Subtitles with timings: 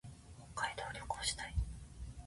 [0.55, 1.53] 北海道旅行したい。